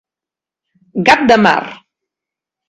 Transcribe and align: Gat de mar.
Gat 1.09 1.21
de 1.33 1.37
mar. 1.43 1.69